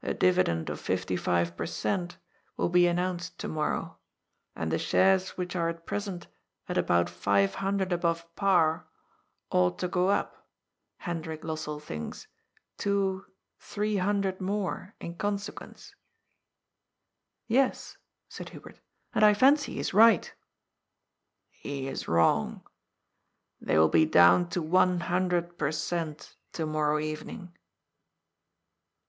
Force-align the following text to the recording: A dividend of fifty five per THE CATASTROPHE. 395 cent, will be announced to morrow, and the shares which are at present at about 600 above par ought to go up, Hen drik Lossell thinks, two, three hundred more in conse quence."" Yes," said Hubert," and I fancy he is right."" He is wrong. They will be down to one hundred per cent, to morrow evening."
A 0.00 0.14
dividend 0.14 0.70
of 0.70 0.78
fifty 0.78 1.16
five 1.16 1.56
per 1.56 1.64
THE 1.66 1.72
CATASTROPHE. 1.72 2.12
395 2.12 2.14
cent, 2.14 2.22
will 2.56 2.68
be 2.68 2.86
announced 2.86 3.36
to 3.40 3.48
morrow, 3.48 3.98
and 4.54 4.70
the 4.70 4.78
shares 4.78 5.30
which 5.30 5.56
are 5.56 5.68
at 5.68 5.84
present 5.86 6.28
at 6.68 6.78
about 6.78 7.08
600 7.08 7.90
above 7.92 8.32
par 8.36 8.86
ought 9.50 9.76
to 9.80 9.88
go 9.88 10.08
up, 10.10 10.46
Hen 10.98 11.20
drik 11.20 11.38
Lossell 11.42 11.82
thinks, 11.82 12.28
two, 12.78 13.26
three 13.58 13.96
hundred 13.96 14.40
more 14.40 14.94
in 15.00 15.16
conse 15.16 15.50
quence."" 15.50 15.94
Yes," 17.48 17.96
said 18.28 18.50
Hubert," 18.50 18.78
and 19.16 19.24
I 19.24 19.34
fancy 19.34 19.72
he 19.74 19.80
is 19.80 19.92
right."" 19.92 20.32
He 21.64 21.88
is 21.88 22.06
wrong. 22.06 22.62
They 23.60 23.76
will 23.76 23.88
be 23.88 24.06
down 24.06 24.48
to 24.50 24.62
one 24.62 25.00
hundred 25.00 25.58
per 25.58 25.72
cent, 25.72 26.36
to 26.52 26.66
morrow 26.66 27.00
evening." 27.00 27.52